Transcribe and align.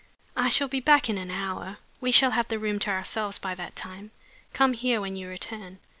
"I 0.35 0.49
shall 0.49 0.67
be 0.67 0.79
back 0.79 1.11
in 1.11 1.19
an 1.19 1.29
hour." 1.29 1.77
"We 1.99 2.11
shall 2.11 2.31
have 2.31 2.47
the 2.47 2.57
room 2.57 2.79
to 2.79 2.89
ourselves 2.89 3.37
by 3.37 3.53
that 3.53 3.75
time. 3.75 4.09
Come 4.51 4.73
here 4.73 4.99
when 4.99 5.15
you 5.15 5.27
return. 5.29 5.77